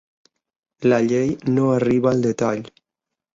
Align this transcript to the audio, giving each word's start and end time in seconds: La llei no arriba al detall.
La 0.91 0.99
llei 1.09 1.29
no 1.59 1.67
arriba 1.75 2.15
al 2.17 2.25
detall. 2.25 2.65